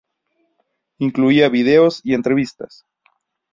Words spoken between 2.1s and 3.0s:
entrevistas.